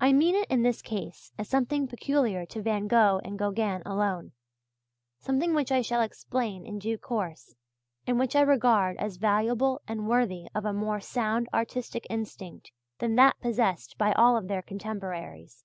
I 0.00 0.12
mean 0.12 0.34
it 0.34 0.50
in 0.50 0.64
this 0.64 0.82
case 0.82 1.30
as 1.38 1.48
something 1.48 1.86
peculiar 1.86 2.44
to 2.46 2.60
Van 2.60 2.88
Gogh 2.88 3.20
and 3.22 3.38
Gauguin 3.38 3.80
alone 3.86 4.32
something 5.20 5.54
which 5.54 5.70
I 5.70 5.80
shall 5.80 6.00
explain 6.00 6.66
in 6.66 6.80
due 6.80 6.98
course 6.98 7.54
and 8.04 8.18
which 8.18 8.34
I 8.34 8.40
regard 8.40 8.96
as 8.96 9.18
valuable 9.18 9.80
and 9.86 10.08
worthy 10.08 10.48
of 10.56 10.64
a 10.64 10.72
more 10.72 10.98
sound 10.98 11.48
artistic 11.54 12.04
instinct 12.10 12.72
than 12.98 13.14
that 13.14 13.38
possessed 13.40 13.96
by 13.96 14.12
all 14.14 14.42
their 14.42 14.60
contemporaries. 14.60 15.62